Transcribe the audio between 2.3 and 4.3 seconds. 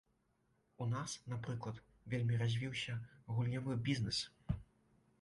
развіўся гульнявы бізнэс.